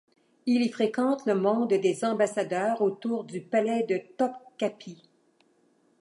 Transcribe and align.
Il 0.47 0.63
y 0.63 0.69
fréquente 0.69 1.27
le 1.27 1.35
monde 1.35 1.67
des 1.73 2.03
ambassadeurs 2.03 2.81
autour 2.81 3.23
du 3.23 3.39
palais 3.39 3.83
de 3.83 4.01
Topkapi. 4.17 5.07